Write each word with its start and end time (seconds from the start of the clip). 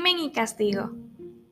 Crimen 0.00 0.20
y 0.20 0.32
castigo. 0.32 0.92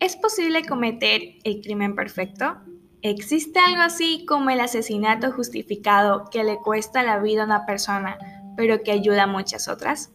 ¿Es 0.00 0.16
posible 0.16 0.64
cometer 0.64 1.20
el 1.44 1.60
crimen 1.60 1.94
perfecto? 1.94 2.56
¿Existe 3.02 3.58
algo 3.58 3.82
así 3.82 4.24
como 4.26 4.48
el 4.48 4.60
asesinato 4.60 5.32
justificado 5.32 6.30
que 6.30 6.44
le 6.44 6.56
cuesta 6.56 7.02
la 7.02 7.18
vida 7.18 7.42
a 7.42 7.44
una 7.44 7.66
persona, 7.66 8.16
pero 8.56 8.82
que 8.82 8.90
ayuda 8.90 9.24
a 9.24 9.26
muchas 9.26 9.68
otras? 9.68 10.12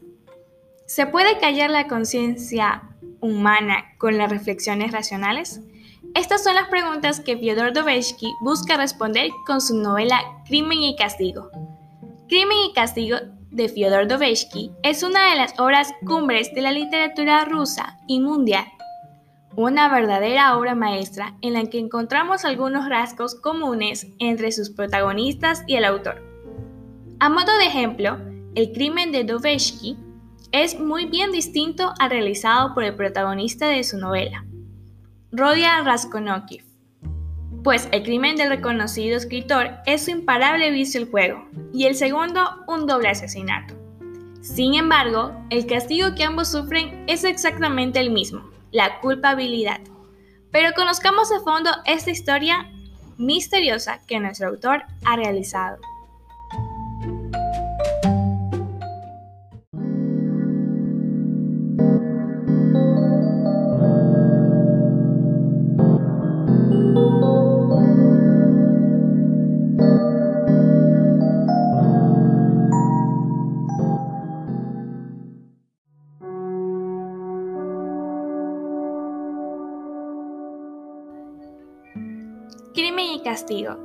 ¿Se 0.88 1.06
puede 1.06 1.38
callar 1.38 1.70
la 1.70 1.88
conciencia 1.88 2.82
humana 3.22 3.86
con 4.00 4.18
las 4.18 4.32
reflexiones 4.32 4.92
racionales? 4.92 5.62
Estas 6.16 6.44
son 6.44 6.56
las 6.56 6.70
preguntas 6.70 7.20
que 7.20 7.38
Fyodor 7.38 7.72
Dostoevsky 7.72 8.34
busca 8.42 8.78
responder 8.78 9.30
con 9.46 9.62
su 9.62 9.78
novela 9.78 10.20
Crimen 10.48 10.82
y 10.82 10.96
Castigo. 10.96 11.52
Crimen 12.28 12.58
y 12.72 12.74
Castigo 12.74 13.18
de 13.54 13.70
Fyodor 13.70 14.08
Dostoevsky 14.08 14.72
es 14.82 15.04
una 15.04 15.30
de 15.30 15.36
las 15.36 15.58
obras 15.60 15.94
cumbres 16.06 16.54
de 16.54 16.62
la 16.62 16.72
literatura 16.72 17.46
rusa 17.46 18.00
y 18.08 18.20
mundial. 18.20 18.66
Una 19.56 19.88
verdadera 19.90 20.58
obra 20.58 20.74
maestra 20.74 21.36
en 21.42 21.54
la 21.54 21.64
que 21.70 21.78
encontramos 21.78 22.44
algunos 22.44 22.90
rasgos 22.90 23.36
comunes 23.36 24.08
entre 24.20 24.52
sus 24.52 24.72
protagonistas 24.72 25.64
y 25.68 25.76
el 25.76 25.86
autor. 25.86 26.22
A 27.20 27.30
modo 27.30 27.56
de 27.60 27.68
ejemplo, 27.68 28.18
el 28.56 28.72
crimen 28.72 29.12
de 29.12 29.24
Dostoevsky 29.24 29.98
es 30.52 30.80
muy 30.80 31.06
bien 31.06 31.32
distinto 31.32 31.94
al 32.00 32.10
realizado 32.10 32.74
por 32.74 32.84
el 32.84 32.96
protagonista 32.96 33.68
de 33.68 33.84
su 33.84 33.98
novela, 33.98 34.46
Rodia 35.32 35.82
Raskolnikov 35.84 36.73
pues 37.64 37.88
el 37.92 38.04
crimen 38.04 38.36
del 38.36 38.50
reconocido 38.50 39.18
escritor 39.18 39.72
es 39.86 40.06
su 40.06 40.12
imparable 40.12 40.70
vicio 40.72 41.00
el 41.02 41.10
juego, 41.10 41.48
y 41.74 41.86
el 41.86 41.96
segundo 41.96 42.64
un 42.68 42.86
doble 42.86 43.10
asesinato. 43.10 43.76
Sin 44.42 44.76
embargo, 44.76 45.32
el 45.50 45.66
castigo 45.66 46.16
que 46.16 46.26
ambos 46.26 46.52
sufren 46.52 47.06
es 47.08 47.24
exactamente 47.24 48.00
el 48.00 48.12
mismo, 48.12 48.44
la 48.72 49.00
culpabilidad. 49.00 49.80
Pero 50.52 50.74
conozcamos 50.76 51.32
a 51.32 51.40
fondo 51.40 51.72
esta 51.86 52.12
historia 52.12 52.70
misteriosa 53.18 54.02
que 54.06 54.20
nuestro 54.20 54.50
autor 54.50 54.84
ha 55.06 55.16
realizado. 55.16 55.78
Crimen 82.74 83.06
y 83.06 83.22
castigo. 83.22 83.78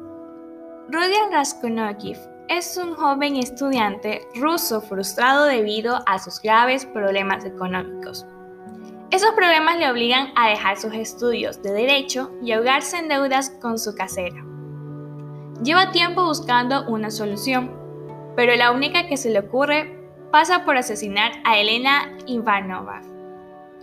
Rodion 0.89 1.31
Raskolnikov 1.31 2.17
es 2.49 2.75
un 2.79 2.95
joven 2.95 3.37
estudiante 3.37 4.27
ruso 4.35 4.81
frustrado 4.81 5.45
debido 5.45 5.99
a 6.07 6.19
sus 6.19 6.41
graves 6.41 6.87
problemas 6.87 7.45
económicos. 7.45 8.25
Esos 9.11 9.33
problemas 9.33 9.77
le 9.77 9.91
obligan 9.91 10.33
a 10.37 10.49
dejar 10.49 10.79
sus 10.79 10.95
estudios 10.95 11.63
de 11.63 11.73
derecho 11.73 12.31
y 12.43 12.53
ahogarse 12.53 12.97
en 12.97 13.09
deudas 13.09 13.51
con 13.61 13.79
su 13.79 13.95
casera. 13.95 14.43
Lleva 15.63 15.93
tiempo 15.93 16.25
buscando 16.25 16.89
una 16.89 17.11
solución, 17.11 17.71
pero 18.37 18.57
la 18.57 18.73
única 18.73 19.07
que 19.07 19.19
se 19.19 19.29
le 19.29 19.41
ocurre 19.41 19.99
pasa 20.31 20.65
por 20.65 20.79
asesinar 20.79 21.33
a 21.45 21.59
Elena 21.59 22.17
Ivanova, 22.27 23.03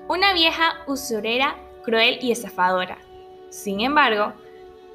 una 0.07 0.33
vieja 0.33 0.83
usurera 0.87 1.57
cruel 1.83 2.17
y 2.21 2.31
estafadora. 2.31 2.97
Sin 3.51 3.81
embargo, 3.81 4.33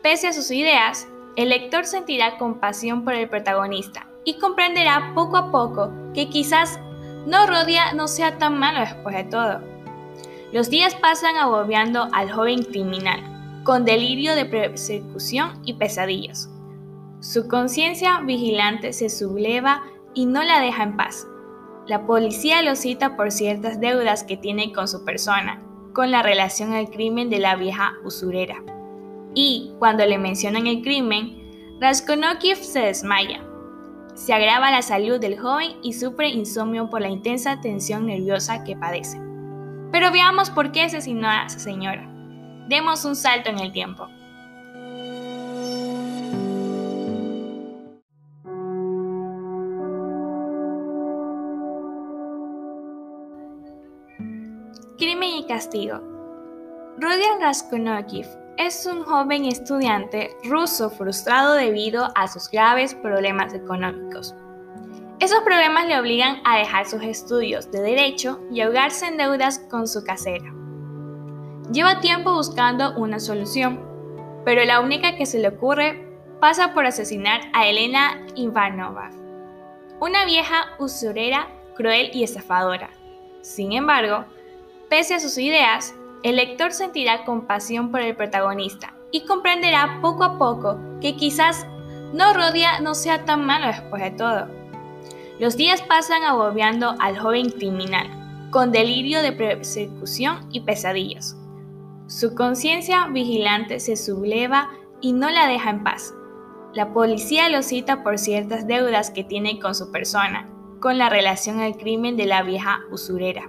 Pese 0.02 0.28
a 0.28 0.32
sus 0.32 0.50
ideas, 0.50 1.08
el 1.36 1.50
lector 1.50 1.84
sentirá 1.84 2.38
compasión 2.38 3.04
por 3.04 3.12
el 3.12 3.28
protagonista 3.28 4.06
y 4.24 4.38
comprenderá 4.38 5.12
poco 5.14 5.36
a 5.36 5.50
poco 5.50 5.92
que 6.14 6.30
quizás 6.30 6.80
no 7.26 7.46
Rodia 7.46 7.92
no 7.92 8.08
sea 8.08 8.38
tan 8.38 8.58
malo 8.58 8.80
después 8.80 9.14
de 9.14 9.24
todo. 9.24 9.60
Los 10.52 10.70
días 10.70 10.94
pasan 10.94 11.36
agobiando 11.36 12.08
al 12.12 12.32
joven 12.32 12.62
criminal, 12.62 13.62
con 13.62 13.84
delirio 13.84 14.34
de 14.34 14.46
persecución 14.46 15.60
y 15.66 15.74
pesadillas. 15.74 16.48
Su 17.20 17.46
conciencia 17.46 18.20
vigilante 18.20 18.94
se 18.94 19.10
subleva 19.10 19.82
y 20.14 20.24
no 20.24 20.42
la 20.42 20.60
deja 20.60 20.82
en 20.82 20.96
paz. 20.96 21.26
La 21.86 22.06
policía 22.06 22.62
lo 22.62 22.74
cita 22.74 23.16
por 23.16 23.30
ciertas 23.30 23.80
deudas 23.80 24.24
que 24.24 24.38
tiene 24.38 24.72
con 24.72 24.88
su 24.88 25.04
persona, 25.04 25.62
con 25.92 26.10
la 26.10 26.22
relación 26.22 26.72
al 26.72 26.88
crimen 26.88 27.28
de 27.28 27.38
la 27.38 27.54
vieja 27.54 27.96
usurera 28.02 28.62
y, 29.34 29.72
cuando 29.78 30.04
le 30.04 30.18
mencionan 30.18 30.66
el 30.66 30.82
crimen, 30.82 31.78
Raskolnikov 31.80 32.56
se 32.56 32.80
desmaya. 32.80 33.44
Se 34.14 34.34
agrava 34.34 34.70
la 34.70 34.82
salud 34.82 35.20
del 35.20 35.38
joven 35.38 35.76
y 35.82 35.92
sufre 35.92 36.28
insomnio 36.28 36.90
por 36.90 37.00
la 37.00 37.08
intensa 37.08 37.60
tensión 37.60 38.06
nerviosa 38.06 38.64
que 38.64 38.76
padece. 38.76 39.20
Pero 39.92 40.10
veamos 40.12 40.50
por 40.50 40.72
qué 40.72 40.82
asesinó 40.82 41.28
a 41.28 41.46
esa 41.46 41.58
señora. 41.58 42.06
Demos 42.68 43.04
un 43.04 43.16
salto 43.16 43.50
en 43.50 43.58
el 43.60 43.72
tiempo. 43.72 44.08
Crimen 54.98 55.30
y 55.30 55.46
castigo. 55.46 55.98
Rodion 56.98 57.40
Raskolnikov 57.40 58.26
es 58.60 58.84
un 58.84 59.04
joven 59.04 59.46
estudiante 59.46 60.36
ruso 60.44 60.90
frustrado 60.90 61.54
debido 61.54 62.08
a 62.14 62.28
sus 62.28 62.50
graves 62.50 62.94
problemas 62.94 63.54
económicos. 63.54 64.34
Esos 65.18 65.40
problemas 65.40 65.86
le 65.86 65.98
obligan 65.98 66.42
a 66.44 66.58
dejar 66.58 66.86
sus 66.86 67.02
estudios 67.02 67.70
de 67.70 67.80
derecho 67.80 68.38
y 68.52 68.60
ahogarse 68.60 69.06
en 69.06 69.16
deudas 69.16 69.60
con 69.70 69.88
su 69.88 70.04
casera. 70.04 70.52
Lleva 71.72 72.00
tiempo 72.00 72.34
buscando 72.34 72.94
una 72.98 73.18
solución, 73.18 73.80
pero 74.44 74.62
la 74.64 74.80
única 74.80 75.16
que 75.16 75.24
se 75.24 75.38
le 75.38 75.48
ocurre 75.48 76.06
pasa 76.38 76.74
por 76.74 76.84
asesinar 76.84 77.40
a 77.54 77.66
Elena 77.66 78.26
Ivanova, 78.34 79.10
una 80.00 80.26
vieja 80.26 80.74
usurera 80.78 81.48
cruel 81.76 82.10
y 82.12 82.24
estafadora. 82.24 82.90
Sin 83.40 83.72
embargo, 83.72 84.26
pese 84.90 85.14
a 85.14 85.20
sus 85.20 85.38
ideas, 85.38 85.94
el 86.22 86.36
lector 86.36 86.72
sentirá 86.72 87.24
compasión 87.24 87.90
por 87.90 88.00
el 88.00 88.14
protagonista 88.14 88.94
y 89.10 89.22
comprenderá 89.22 90.00
poco 90.02 90.24
a 90.24 90.38
poco 90.38 90.78
que 91.00 91.16
quizás 91.16 91.66
no 92.12 92.34
Rodia 92.34 92.80
no 92.80 92.94
sea 92.94 93.24
tan 93.24 93.46
malo 93.46 93.68
después 93.68 94.02
de 94.02 94.10
todo. 94.10 94.48
Los 95.38 95.56
días 95.56 95.80
pasan 95.82 96.22
agobiando 96.24 96.94
al 96.98 97.18
joven 97.18 97.50
criminal, 97.50 98.08
con 98.50 98.72
delirio 98.72 99.22
de 99.22 99.32
persecución 99.32 100.46
y 100.52 100.60
pesadillas. 100.60 101.36
Su 102.06 102.34
conciencia 102.34 103.06
vigilante 103.06 103.80
se 103.80 103.96
subleva 103.96 104.68
y 105.00 105.12
no 105.12 105.30
la 105.30 105.46
deja 105.46 105.70
en 105.70 105.84
paz. 105.84 106.12
La 106.74 106.92
policía 106.92 107.48
lo 107.48 107.62
cita 107.62 108.02
por 108.02 108.18
ciertas 108.18 108.66
deudas 108.66 109.10
que 109.10 109.24
tiene 109.24 109.58
con 109.58 109.74
su 109.74 109.90
persona, 109.90 110.46
con 110.80 110.98
la 110.98 111.08
relación 111.08 111.60
al 111.60 111.76
crimen 111.76 112.16
de 112.16 112.26
la 112.26 112.42
vieja 112.42 112.80
usurera 112.90 113.48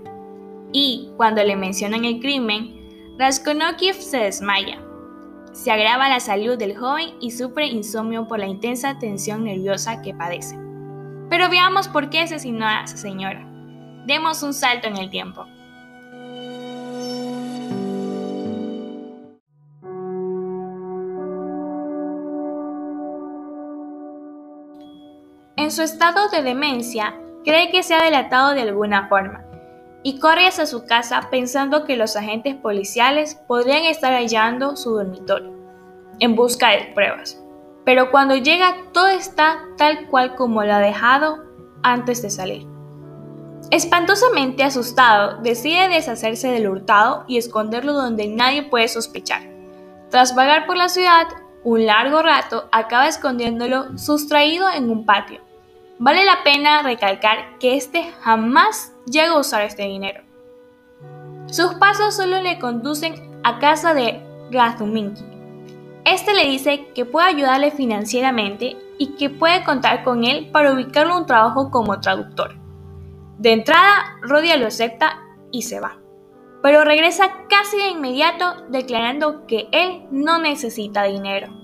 y, 0.72 1.10
cuando 1.18 1.44
le 1.44 1.56
mencionan 1.56 2.06
el 2.06 2.20
crimen, 2.20 3.16
Raskolnikov 3.18 3.96
se 3.96 4.18
desmaya. 4.18 4.80
Se 5.52 5.70
agrava 5.70 6.08
la 6.08 6.20
salud 6.20 6.58
del 6.58 6.78
joven 6.78 7.16
y 7.20 7.32
sufre 7.32 7.68
insomnio 7.68 8.28
por 8.28 8.40
la 8.40 8.48
intensa 8.48 8.98
tensión 9.00 9.44
nerviosa 9.44 10.02
que 10.02 10.14
padece. 10.14 10.58
Pero 11.30 11.50
veamos 11.50 11.88
por 11.88 12.10
qué 12.10 12.22
asesinó 12.22 12.66
a 12.66 12.84
esa 12.84 12.98
señora. 12.98 13.46
Demos 14.06 14.44
un 14.44 14.54
salto 14.54 14.88
en 14.88 14.98
el 14.98 15.10
tiempo. 15.10 15.46
En 25.58 25.70
su 25.70 25.84
estado 25.84 26.30
de 26.30 26.42
demencia, 26.42 27.14
cree 27.44 27.72
que 27.72 27.84
se 27.84 27.94
ha 27.94 28.04
delatado 28.04 28.54
de 28.54 28.62
alguna 28.62 29.08
forma 29.08 29.51
y 30.04 30.20
corre 30.20 30.48
hacia 30.48 30.66
su 30.66 30.86
casa 30.86 31.30
pensando 31.30 31.86
que 31.86 31.98
los 31.98 32.16
agentes 32.16 32.56
policiales 32.56 33.36
podrían 33.48 33.84
estar 33.86 34.14
hallando 34.14 34.76
su 34.76 34.96
dormitorio, 34.96 35.54
en 36.20 36.36
busca 36.36 36.70
de 36.70 36.92
pruebas. 36.96 37.42
Pero 37.86 38.12
cuando 38.12 38.36
llega 38.36 38.76
todo 38.94 39.08
está 39.08 39.60
tal 39.78 40.08
cual 40.08 40.36
como 40.36 40.64
lo 40.64 40.74
ha 40.74 40.80
dejado 40.80 41.44
antes 41.84 42.22
de 42.22 42.30
salir. 42.30 42.68
Espantosamente 43.70 44.64
asustado, 44.64 45.42
decide 45.42 45.88
deshacerse 45.88 46.50
del 46.50 46.68
hurtado 46.68 47.24
y 47.28 47.38
esconderlo 47.38 47.94
donde 47.94 48.28
nadie 48.28 48.64
puede 48.64 48.88
sospechar. 48.88 49.44
Tras 50.10 50.36
vagar 50.36 50.66
por 50.66 50.78
la 50.78 50.90
ciudad 50.90 51.28
un 51.64 51.86
largo 51.86 52.22
rato, 52.22 52.68
acaba 52.72 53.08
escondiéndolo 53.08 53.98
sustraído 53.98 54.68
en 54.70 54.90
un 54.90 55.06
patio. 55.06 55.42
Vale 56.00 56.26
la 56.26 56.44
pena 56.44 56.82
recalcar 56.82 57.60
que 57.60 57.78
este 57.78 58.12
jamás 58.22 58.91
llega 59.06 59.32
a 59.32 59.40
usar 59.40 59.64
este 59.64 59.84
dinero. 59.84 60.24
Sus 61.48 61.76
pasos 61.76 62.16
solo 62.16 62.42
le 62.42 62.60
conducen 62.60 63.40
a 63.44 63.60
casa 63.60 63.94
de 63.94 64.22
Razuminki. 64.52 65.24
Este 66.06 66.34
le 66.34 66.46
dice 66.46 66.88
que 66.96 67.06
puede 67.06 67.28
ayudarle 67.28 67.72
financieramente 67.72 68.78
y 68.98 69.16
que 69.16 69.30
puede 69.30 69.64
contar 69.64 70.04
con 70.04 70.24
él 70.24 70.50
para 70.52 70.74
ubicarle 70.74 71.16
un 71.16 71.26
trabajo 71.26 71.70
como 71.70 72.00
traductor. 72.00 72.56
De 73.38 73.54
entrada, 73.54 74.18
Rodia 74.22 74.58
lo 74.58 74.68
acepta 74.68 75.20
y 75.52 75.64
se 75.64 75.80
va, 75.80 75.98
pero 76.62 76.84
regresa 76.84 77.46
casi 77.50 77.78
de 77.78 77.90
inmediato 77.90 78.56
declarando 78.70 79.46
que 79.48 79.68
él 79.72 80.06
no 80.12 80.40
necesita 80.40 81.04
dinero. 81.04 81.61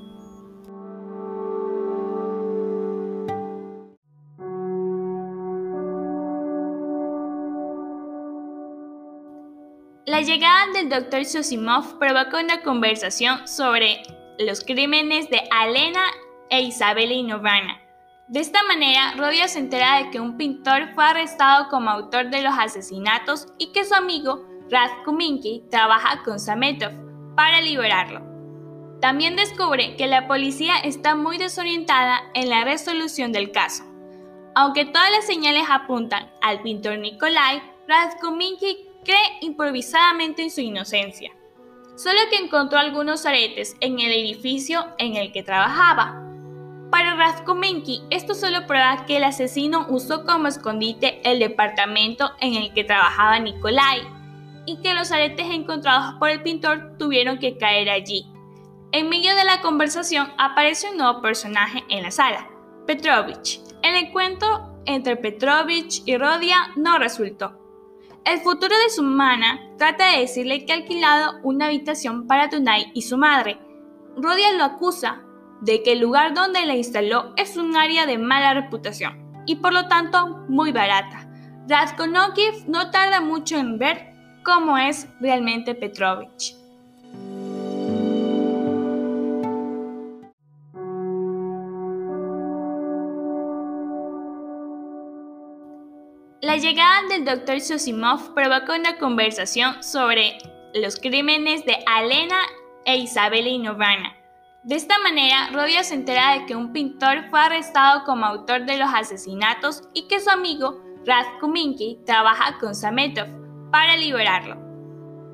La 10.07 10.21
llegada 10.21 10.67
del 10.71 10.87
Dr. 10.87 11.25
Sosimov 11.25 11.99
provocó 11.99 12.39
una 12.39 12.61
conversación 12.61 13.45
sobre 13.45 14.03
los 14.39 14.63
crímenes 14.63 15.29
de 15.29 15.41
Alena 15.51 16.05
e 16.49 16.61
Isabel 16.61 17.11
Inovana. 17.11 17.81
De 18.29 18.39
esta 18.39 18.63
manera, 18.63 19.15
Rodia 19.17 19.49
se 19.49 19.59
entera 19.59 19.97
de 19.97 20.09
que 20.09 20.21
un 20.21 20.37
pintor 20.37 20.93
fue 20.95 21.03
arrestado 21.03 21.67
como 21.67 21.89
autor 21.89 22.29
de 22.29 22.41
los 22.41 22.53
asesinatos 22.57 23.47
y 23.57 23.73
que 23.73 23.83
su 23.83 23.95
amigo 23.95 24.45
Rad 24.71 24.91
Kuminki 25.03 25.65
trabaja 25.69 26.23
con 26.23 26.39
Sametov 26.39 26.93
para 27.35 27.59
liberarlo. 27.59 28.21
También 29.01 29.35
descubre 29.35 29.97
que 29.97 30.07
la 30.07 30.25
policía 30.25 30.77
está 30.85 31.15
muy 31.17 31.37
desorientada 31.37 32.21
en 32.33 32.47
la 32.47 32.63
resolución 32.63 33.33
del 33.33 33.51
caso. 33.51 33.83
Aunque 34.55 34.85
todas 34.85 35.11
las 35.11 35.27
señales 35.27 35.65
apuntan 35.69 36.31
al 36.41 36.61
pintor 36.61 36.97
Nikolai, 36.97 37.61
Kuminki 38.21 38.86
cree 39.07 39.39
improvisadamente 39.39 40.43
en 40.43 40.51
su 40.51 40.59
inocencia, 40.59 41.31
solo 41.95 42.19
que 42.29 42.43
encontró 42.43 42.77
algunos 42.77 43.25
aretes 43.25 43.77
en 43.79 43.99
el 43.99 44.11
edificio 44.11 44.85
en 44.99 45.15
el 45.15 45.31
que 45.31 45.43
trabajaba. 45.43 46.23
Para 46.91 47.15
Razkominki, 47.15 48.03
esto 48.09 48.35
solo 48.35 48.67
prueba 48.67 49.05
que 49.05 49.17
el 49.17 49.23
asesino 49.23 49.87
usó 49.89 50.25
como 50.25 50.47
escondite 50.47 51.21
el 51.23 51.39
departamento 51.39 52.31
en 52.41 52.55
el 52.55 52.73
que 52.73 52.83
trabajaba 52.83 53.39
Nikolai 53.39 54.01
y 54.65 54.81
que 54.81 54.93
los 54.93 55.11
aretes 55.13 55.47
encontrados 55.49 56.15
por 56.19 56.29
el 56.29 56.43
pintor 56.43 56.97
tuvieron 56.99 57.39
que 57.39 57.57
caer 57.57 57.89
allí. 57.89 58.27
En 58.91 59.07
medio 59.07 59.35
de 59.35 59.45
la 59.45 59.61
conversación 59.61 60.33
aparece 60.37 60.89
un 60.89 60.97
nuevo 60.97 61.21
personaje 61.21 61.83
en 61.89 62.03
la 62.03 62.11
sala, 62.11 62.49
Petrovich. 62.85 63.61
El 63.83 63.95
encuentro 63.95 64.81
entre 64.85 65.15
Petrovich 65.15 66.03
y 66.05 66.17
Rodia 66.17 66.71
no 66.75 66.99
resultó. 66.99 67.66
El 68.27 68.41
futuro 68.41 68.75
de 68.77 68.89
su 68.89 69.03
mana 69.03 69.61
trata 69.77 70.11
de 70.11 70.19
decirle 70.19 70.65
que 70.65 70.73
ha 70.73 70.75
alquilado 70.75 71.39
una 71.43 71.67
habitación 71.67 72.27
para 72.27 72.49
Tunai 72.49 72.91
y 72.93 73.03
su 73.03 73.17
madre. 73.17 73.57
Rodia 74.17 74.51
lo 74.51 74.65
acusa 74.65 75.21
de 75.61 75.81
que 75.81 75.93
el 75.93 75.99
lugar 75.99 76.33
donde 76.33 76.65
la 76.65 76.75
instaló 76.75 77.31
es 77.37 77.55
un 77.55 77.77
área 77.77 78.05
de 78.05 78.17
mala 78.17 78.53
reputación 78.53 79.43
y 79.45 79.55
por 79.55 79.71
lo 79.71 79.87
tanto 79.87 80.43
muy 80.49 80.73
barata. 80.73 81.25
Razkonokiv 81.69 82.67
no 82.67 82.91
tarda 82.91 83.21
mucho 83.21 83.55
en 83.55 83.79
ver 83.79 84.13
cómo 84.43 84.77
es 84.77 85.07
realmente 85.21 85.73
Petrovich. 85.73 86.53
La 96.47 96.55
llegada 96.55 97.01
del 97.09 97.25
Dr. 97.25 97.59
Sosimov 97.59 98.33
provocó 98.33 98.73
una 98.73 98.97
conversación 98.97 99.83
sobre 99.83 100.37
los 100.73 100.95
crímenes 100.95 101.65
de 101.65 101.77
Alena 101.85 102.39
e 102.85 102.95
Isabel 102.95 103.47
Inovana. 103.47 104.15
De 104.63 104.75
esta 104.75 104.97
manera, 104.99 105.49
Rodia 105.51 105.83
se 105.83 105.95
entera 105.95 106.39
de 106.39 106.45
que 106.45 106.55
un 106.55 106.71
pintor 106.71 107.25
fue 107.29 107.41
arrestado 107.41 108.05
como 108.05 108.25
autor 108.25 108.65
de 108.65 108.77
los 108.77 108.87
asesinatos 108.93 109.89
y 109.93 110.07
que 110.07 110.21
su 110.21 110.29
amigo 110.29 110.81
Rad 111.05 111.25
Kuminki 111.41 111.99
trabaja 112.05 112.57
con 112.59 112.75
Sametov 112.75 113.27
para 113.69 113.97
liberarlo. 113.97 114.55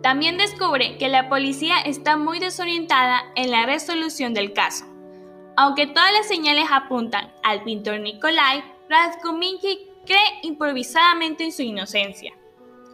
También 0.02 0.38
descubre 0.38 0.98
que 0.98 1.10
la 1.10 1.30
policía 1.30 1.80
está 1.82 2.18
muy 2.18 2.40
desorientada 2.40 3.22
en 3.36 3.52
la 3.52 3.68
resolución 3.68 4.34
del 4.34 4.54
caso. 4.54 4.86
Aunque 5.58 5.86
todas 5.86 6.12
las 6.12 6.28
señales 6.28 6.66
apuntan 6.72 7.32
al 7.44 7.64
pintor 7.64 8.00
Nikolai, 8.00 8.64
Kuminki 9.22 9.93
cree 10.06 10.40
improvisadamente 10.42 11.44
en 11.44 11.52
su 11.52 11.62
inocencia, 11.62 12.34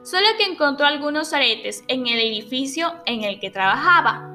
solo 0.04 0.28
que 0.38 0.46
encontró 0.46 0.86
algunos 0.86 1.34
aretes 1.34 1.84
en 1.88 2.08
el 2.08 2.20
edificio 2.20 2.94
en 3.06 3.24
el 3.24 3.40
que 3.40 3.52
trabajaba. 3.52 4.26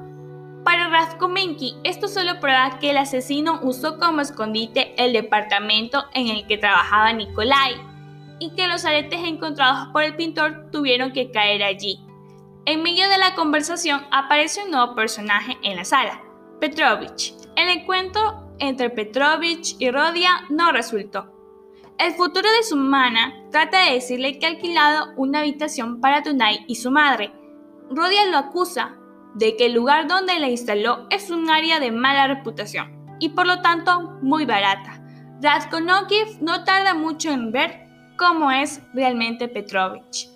Para 0.63 0.89
Razkomenki, 0.89 1.75
esto 1.83 2.07
solo 2.07 2.39
prueba 2.39 2.79
que 2.79 2.89
el 2.89 2.97
asesino 2.97 3.59
usó 3.61 3.99
como 3.99 4.21
escondite 4.21 4.95
el 4.97 5.13
departamento 5.13 6.05
en 6.13 6.27
el 6.27 6.47
que 6.47 6.57
trabajaba 6.57 7.13
Nikolai 7.13 7.75
y 8.39 8.49
que 8.55 8.67
los 8.67 8.83
aretes 8.83 9.19
encontrados 9.23 9.89
por 9.93 10.03
el 10.03 10.15
pintor 10.15 10.71
tuvieron 10.71 11.13
que 11.13 11.31
caer 11.31 11.63
allí. 11.63 11.99
En 12.65 12.81
medio 12.81 13.07
de 13.09 13.19
la 13.19 13.35
conversación 13.35 14.07
aparece 14.11 14.63
un 14.63 14.71
nuevo 14.71 14.95
personaje 14.95 15.55
en 15.61 15.75
la 15.75 15.85
sala, 15.85 16.23
Petrovich. 16.59 17.35
El 17.55 17.69
encuentro 17.69 18.49
entre 18.57 18.89
Petrovich 18.89 19.75
y 19.77 19.91
Rodia 19.91 20.45
no 20.49 20.71
resultó. 20.71 21.34
El 21.97 22.13
futuro 22.15 22.49
de 22.51 22.63
su 22.63 22.75
mana 22.75 23.33
trata 23.51 23.85
de 23.85 23.93
decirle 23.93 24.37
que 24.37 24.45
ha 24.45 24.49
alquilado 24.49 25.13
una 25.15 25.39
habitación 25.39 26.01
para 26.01 26.23
Tunai 26.23 26.65
y 26.67 26.75
su 26.75 26.91
madre. 26.91 27.31
Rodia 27.89 28.25
lo 28.25 28.37
acusa 28.37 28.97
de 29.35 29.55
que 29.55 29.67
el 29.67 29.73
lugar 29.73 30.07
donde 30.07 30.37
la 30.39 30.49
instaló 30.49 31.07
es 31.09 31.29
un 31.29 31.49
área 31.49 31.79
de 31.79 31.91
mala 31.91 32.27
reputación 32.27 33.17
y 33.19 33.29
por 33.29 33.47
lo 33.47 33.61
tanto 33.61 34.19
muy 34.21 34.45
barata. 34.45 35.01
Razkonokiv 35.41 36.41
no 36.41 36.65
tarda 36.65 36.93
mucho 36.93 37.31
en 37.31 37.53
ver 37.53 37.87
cómo 38.17 38.51
es 38.51 38.81
realmente 38.93 39.47
Petrovich. 39.47 40.34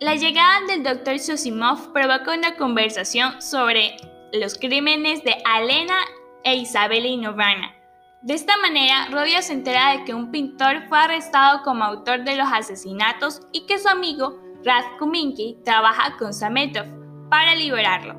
La 0.00 0.14
llegada 0.14 0.66
del 0.66 0.82
Dr. 0.82 1.18
Sosimov 1.18 1.92
provocó 1.92 2.32
una 2.32 2.56
conversación 2.56 3.42
sobre 3.42 3.98
los 4.32 4.54
crímenes 4.54 5.22
de 5.24 5.36
Alena 5.44 5.98
e 6.42 6.56
Isabel 6.56 7.04
Inovana. 7.04 7.74
De 8.22 8.32
esta 8.32 8.56
manera, 8.56 9.08
Rodia 9.10 9.42
se 9.42 9.52
entera 9.52 9.92
de 9.92 10.04
que 10.04 10.14
un 10.14 10.30
pintor 10.30 10.88
fue 10.88 10.98
arrestado 11.00 11.62
como 11.64 11.84
autor 11.84 12.24
de 12.24 12.34
los 12.34 12.48
asesinatos 12.50 13.42
y 13.52 13.66
que 13.66 13.78
su 13.78 13.90
amigo 13.90 14.40
Rad 14.64 14.84
Kuminki 14.98 15.58
trabaja 15.66 16.16
con 16.16 16.32
Sametov 16.32 16.86
para 17.28 17.54
liberarlo. 17.54 18.14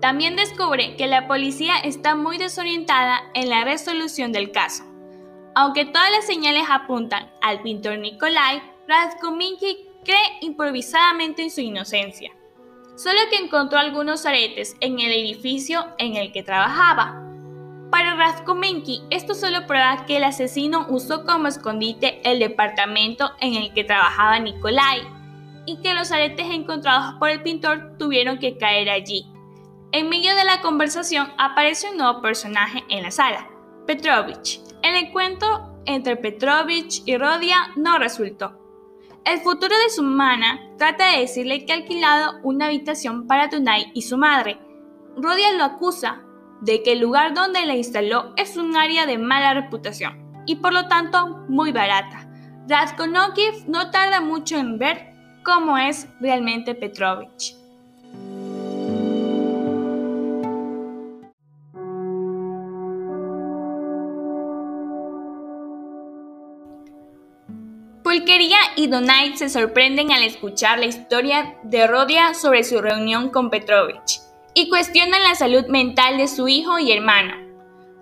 También 0.00 0.34
descubre 0.34 0.96
que 0.96 1.06
la 1.06 1.28
policía 1.28 1.76
está 1.84 2.16
muy 2.16 2.36
desorientada 2.36 3.20
en 3.34 3.48
la 3.48 3.62
resolución 3.62 4.32
del 4.32 4.50
caso. 4.50 4.82
Aunque 5.54 5.84
todas 5.84 6.10
las 6.10 6.26
señales 6.26 6.64
apuntan 6.68 7.30
al 7.42 7.62
pintor 7.62 7.96
Nikolai, 7.98 8.60
Kuminki 9.20 9.85
cree 10.06 10.38
improvisadamente 10.40 11.42
en 11.42 11.50
su 11.50 11.60
inocencia, 11.60 12.32
solo 12.96 13.18
que 13.28 13.36
encontró 13.36 13.78
algunos 13.78 14.24
aretes 14.24 14.76
en 14.80 15.00
el 15.00 15.12
edificio 15.12 15.84
en 15.98 16.14
el 16.14 16.32
que 16.32 16.44
trabajaba. 16.44 17.22
Para 17.90 18.14
Razkomenki, 18.14 19.02
esto 19.10 19.34
solo 19.34 19.66
prueba 19.66 20.06
que 20.06 20.16
el 20.16 20.24
asesino 20.24 20.86
usó 20.88 21.24
como 21.24 21.48
escondite 21.48 22.20
el 22.24 22.38
departamento 22.38 23.32
en 23.40 23.54
el 23.54 23.74
que 23.74 23.84
trabajaba 23.84 24.38
Nikolai 24.38 25.02
y 25.66 25.80
que 25.82 25.94
los 25.94 26.12
aretes 26.12 26.46
encontrados 26.50 27.14
por 27.18 27.30
el 27.30 27.42
pintor 27.42 27.96
tuvieron 27.98 28.38
que 28.38 28.56
caer 28.56 28.88
allí. 28.88 29.26
En 29.92 30.08
medio 30.08 30.34
de 30.36 30.44
la 30.44 30.60
conversación 30.60 31.32
aparece 31.38 31.90
un 31.90 31.96
nuevo 31.96 32.22
personaje 32.22 32.84
en 32.88 33.02
la 33.02 33.10
sala, 33.10 33.48
Petrovich. 33.86 34.60
El 34.82 34.94
encuentro 34.94 35.82
entre 35.84 36.16
Petrovich 36.16 37.02
y 37.06 37.16
Rodia 37.16 37.72
no 37.76 37.98
resultó. 37.98 38.65
El 39.26 39.40
futuro 39.40 39.76
de 39.76 39.90
su 39.90 40.04
mana 40.04 40.60
trata 40.78 41.10
de 41.10 41.22
decirle 41.22 41.66
que 41.66 41.72
ha 41.72 41.76
alquilado 41.76 42.38
una 42.44 42.66
habitación 42.66 43.26
para 43.26 43.50
Tunai 43.50 43.90
y 43.92 44.02
su 44.02 44.16
madre. 44.16 44.56
Rodia 45.16 45.52
lo 45.54 45.64
acusa 45.64 46.22
de 46.60 46.84
que 46.84 46.92
el 46.92 47.00
lugar 47.00 47.34
donde 47.34 47.66
la 47.66 47.74
instaló 47.74 48.32
es 48.36 48.56
un 48.56 48.76
área 48.76 49.04
de 49.04 49.18
mala 49.18 49.52
reputación 49.52 50.44
y 50.46 50.54
por 50.54 50.72
lo 50.72 50.86
tanto 50.86 51.44
muy 51.48 51.72
barata. 51.72 52.30
Razkonokiv 52.68 53.66
no 53.66 53.90
tarda 53.90 54.20
mucho 54.20 54.58
en 54.58 54.78
ver 54.78 55.12
cómo 55.42 55.76
es 55.76 56.06
realmente 56.20 56.76
Petrovich. 56.76 57.56
Pulquería 68.26 68.58
y 68.74 68.88
Donait 68.88 69.36
se 69.36 69.48
sorprenden 69.48 70.10
al 70.10 70.24
escuchar 70.24 70.80
la 70.80 70.86
historia 70.86 71.54
de 71.62 71.86
Rodia 71.86 72.34
sobre 72.34 72.64
su 72.64 72.82
reunión 72.82 73.30
con 73.30 73.50
Petrovich 73.50 74.18
y 74.52 74.68
cuestionan 74.68 75.22
la 75.22 75.36
salud 75.36 75.66
mental 75.66 76.18
de 76.18 76.26
su 76.26 76.48
hijo 76.48 76.80
y 76.80 76.90
hermano. 76.90 77.36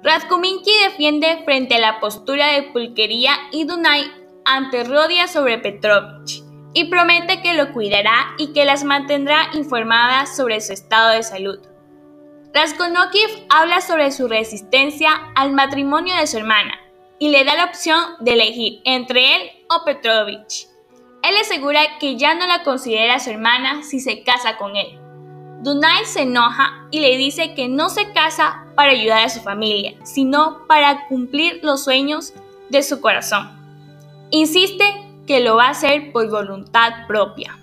Razkuminki 0.02 0.70
defiende 0.84 1.42
frente 1.44 1.74
a 1.74 1.78
la 1.78 2.00
postura 2.00 2.52
de 2.52 2.62
Pulquería 2.62 3.32
y 3.52 3.64
Dunay 3.64 4.10
ante 4.46 4.84
Rodia 4.84 5.28
sobre 5.28 5.58
Petrovich 5.58 6.42
y 6.72 6.86
promete 6.86 7.42
que 7.42 7.52
lo 7.52 7.74
cuidará 7.74 8.34
y 8.38 8.54
que 8.54 8.64
las 8.64 8.82
mantendrá 8.82 9.50
informadas 9.52 10.34
sobre 10.34 10.62
su 10.62 10.72
estado 10.72 11.10
de 11.10 11.22
salud. 11.22 11.58
Raskolnikov 12.54 13.44
habla 13.50 13.82
sobre 13.82 14.10
su 14.10 14.26
resistencia 14.26 15.10
al 15.34 15.52
matrimonio 15.52 16.16
de 16.16 16.26
su 16.26 16.38
hermana 16.38 16.80
y 17.18 17.28
le 17.28 17.44
da 17.44 17.56
la 17.56 17.64
opción 17.64 18.00
de 18.20 18.32
elegir 18.32 18.80
entre 18.84 19.36
él 19.36 19.50
o 19.76 19.84
Petrovich. 19.84 20.68
Él 21.22 21.36
asegura 21.40 21.98
que 21.98 22.16
ya 22.16 22.34
no 22.34 22.46
la 22.46 22.62
considera 22.62 23.18
su 23.18 23.30
hermana 23.30 23.82
si 23.82 24.00
se 24.00 24.22
casa 24.22 24.56
con 24.56 24.76
él. 24.76 24.98
Dunay 25.62 26.04
se 26.04 26.22
enoja 26.22 26.86
y 26.90 27.00
le 27.00 27.16
dice 27.16 27.54
que 27.54 27.68
no 27.68 27.88
se 27.88 28.12
casa 28.12 28.66
para 28.74 28.92
ayudar 28.92 29.24
a 29.24 29.30
su 29.30 29.40
familia, 29.40 29.94
sino 30.04 30.66
para 30.66 31.06
cumplir 31.08 31.60
los 31.62 31.84
sueños 31.84 32.34
de 32.68 32.82
su 32.82 33.00
corazón. 33.00 33.50
Insiste 34.30 34.84
que 35.26 35.40
lo 35.40 35.56
va 35.56 35.68
a 35.68 35.70
hacer 35.70 36.12
por 36.12 36.28
voluntad 36.28 37.06
propia. 37.06 37.56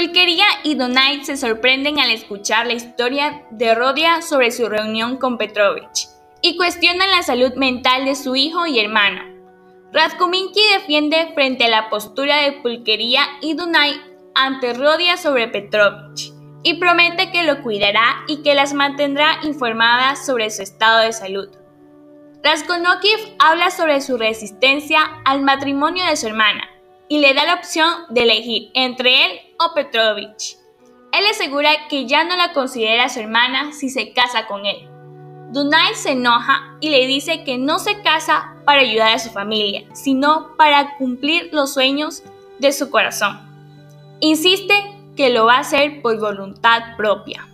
Pulquería 0.00 0.46
y 0.62 0.76
Donait 0.76 1.24
se 1.24 1.36
sorprenden 1.36 2.00
al 2.00 2.10
escuchar 2.10 2.66
la 2.66 2.72
historia 2.72 3.42
de 3.50 3.74
Rodia 3.74 4.22
sobre 4.22 4.50
su 4.50 4.66
reunión 4.66 5.18
con 5.18 5.36
Petrovich 5.36 6.08
y 6.40 6.56
cuestionan 6.56 7.10
la 7.10 7.22
salud 7.22 7.52
mental 7.56 8.06
de 8.06 8.14
su 8.14 8.34
hijo 8.34 8.64
y 8.64 8.80
hermano. 8.80 9.20
Radkuminki 9.92 10.62
defiende 10.72 11.32
frente 11.34 11.66
a 11.66 11.68
la 11.68 11.90
postura 11.90 12.38
de 12.38 12.52
Pulquería 12.52 13.20
y 13.42 13.52
Dunay 13.52 13.92
ante 14.34 14.72
Rodia 14.72 15.18
sobre 15.18 15.48
Petrovich 15.48 16.32
y 16.62 16.78
promete 16.80 17.30
que 17.30 17.42
lo 17.42 17.62
cuidará 17.62 18.24
y 18.26 18.42
que 18.42 18.54
las 18.54 18.72
mantendrá 18.72 19.40
informadas 19.42 20.24
sobre 20.24 20.48
su 20.48 20.62
estado 20.62 21.00
de 21.00 21.12
salud. 21.12 21.50
Raskolnikov 22.42 23.34
habla 23.38 23.70
sobre 23.70 24.00
su 24.00 24.16
resistencia 24.16 25.02
al 25.26 25.42
matrimonio 25.42 26.06
de 26.06 26.16
su 26.16 26.26
hermana 26.26 26.69
y 27.10 27.18
le 27.18 27.34
da 27.34 27.44
la 27.44 27.54
opción 27.54 27.92
de 28.08 28.22
elegir 28.22 28.70
entre 28.72 29.26
él 29.26 29.40
o 29.58 29.74
Petrovich. 29.74 30.56
Él 31.12 31.26
asegura 31.28 31.88
que 31.88 32.06
ya 32.06 32.22
no 32.22 32.36
la 32.36 32.52
considera 32.52 33.08
su 33.08 33.18
hermana 33.18 33.72
si 33.72 33.90
se 33.90 34.12
casa 34.12 34.46
con 34.46 34.64
él. 34.64 34.88
Dunay 35.52 35.96
se 35.96 36.12
enoja 36.12 36.76
y 36.80 36.90
le 36.90 37.08
dice 37.08 37.42
que 37.42 37.58
no 37.58 37.80
se 37.80 38.00
casa 38.02 38.54
para 38.64 38.82
ayudar 38.82 39.12
a 39.12 39.18
su 39.18 39.30
familia, 39.30 39.82
sino 39.92 40.56
para 40.56 40.96
cumplir 40.98 41.50
los 41.52 41.74
sueños 41.74 42.22
de 42.60 42.70
su 42.70 42.90
corazón. 42.90 43.40
Insiste 44.20 44.74
que 45.16 45.30
lo 45.30 45.46
va 45.46 45.56
a 45.56 45.60
hacer 45.60 46.02
por 46.02 46.16
voluntad 46.20 46.96
propia. 46.96 47.49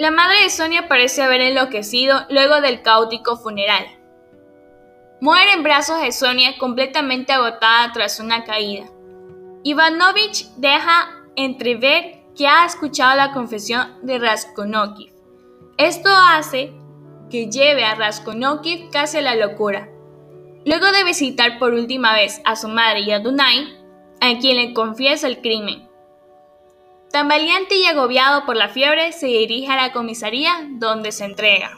La 0.00 0.10
madre 0.10 0.44
de 0.44 0.48
Sonia 0.48 0.88
parece 0.88 1.22
haber 1.22 1.42
enloquecido 1.42 2.22
luego 2.30 2.62
del 2.62 2.80
caótico 2.80 3.36
funeral. 3.36 3.84
Muere 5.20 5.52
en 5.52 5.62
brazos 5.62 6.00
de 6.00 6.10
Sonia 6.10 6.56
completamente 6.56 7.34
agotada 7.34 7.92
tras 7.92 8.18
una 8.18 8.44
caída. 8.44 8.86
Ivanovich 9.62 10.46
deja 10.56 11.10
entrever 11.36 12.22
que 12.34 12.48
ha 12.48 12.64
escuchado 12.64 13.14
la 13.14 13.34
confesión 13.34 13.98
de 14.00 14.18
Raskolnikov. 14.18 15.12
Esto 15.76 16.08
hace 16.08 16.72
que 17.28 17.50
lleve 17.50 17.84
a 17.84 17.94
Raskolnikov 17.94 18.90
casi 18.90 19.18
a 19.18 19.20
la 19.20 19.34
locura. 19.36 19.90
Luego 20.64 20.90
de 20.92 21.04
visitar 21.04 21.58
por 21.58 21.74
última 21.74 22.14
vez 22.14 22.40
a 22.46 22.56
su 22.56 22.68
madre 22.68 23.00
y 23.00 23.10
a 23.10 23.18
Dunay, 23.18 23.78
a 24.22 24.38
quien 24.38 24.56
le 24.56 24.72
confiesa 24.72 25.26
el 25.26 25.42
crimen. 25.42 25.89
Tan 27.10 27.26
valiente 27.26 27.74
y 27.74 27.86
agobiado 27.86 28.46
por 28.46 28.56
la 28.56 28.68
fiebre, 28.68 29.12
se 29.12 29.26
dirige 29.26 29.72
a 29.72 29.76
la 29.76 29.92
comisaría 29.92 30.52
donde 30.70 31.10
se 31.10 31.24
entrega. 31.24 31.76